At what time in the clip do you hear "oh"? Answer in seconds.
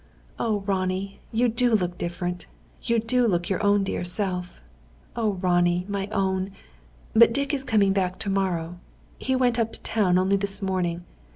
0.39-0.61, 5.15-5.33